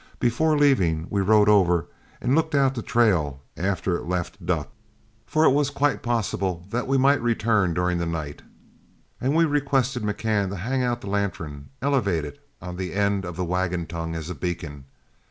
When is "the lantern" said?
11.01-11.69